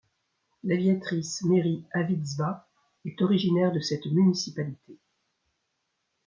L'aviatrice 0.63 1.43
Meri 1.43 1.85
Avidzba 1.93 2.67
est 3.05 3.21
originaire 3.21 3.71
de 3.71 3.79
cette 3.81 4.07
municipalité. 4.07 4.97